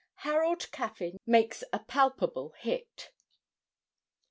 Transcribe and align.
HAROLD 0.25 0.71
CAFFYN 0.71 1.19
MAKES 1.27 1.63
A 1.71 1.77
PALPABLE 1.77 2.55
HIT. 2.61 3.11